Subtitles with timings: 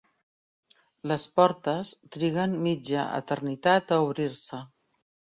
[1.09, 4.63] Les portes triguen mitja eternitat a obrir-se.